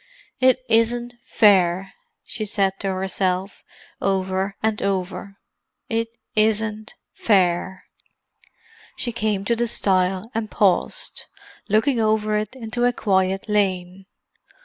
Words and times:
"It 0.39 0.61
isn't 0.67 1.13
fair!" 1.23 1.93
she 2.23 2.43
said 2.43 2.73
to 2.79 2.87
herself, 2.87 3.63
over 4.01 4.55
and 4.63 4.81
over. 4.81 5.37
"It 5.89 6.07
isn't 6.35 6.95
fair!" 7.13 7.83
She 8.97 9.11
came 9.11 9.45
to 9.45 9.55
the 9.55 9.67
stile, 9.67 10.31
and 10.33 10.49
paused, 10.49 11.25
looking 11.69 11.99
over 11.99 12.35
it 12.35 12.55
into 12.55 12.85
a 12.85 12.93
quiet 12.93 13.47
lane. 13.47 14.07